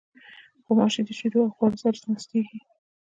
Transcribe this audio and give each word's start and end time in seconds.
غوماشې 0.65 1.01
د 1.07 1.09
شیدو 1.19 1.39
او 1.45 1.53
خوړو 1.55 1.77
سره 1.83 1.99
ناستېږي. 2.13 2.57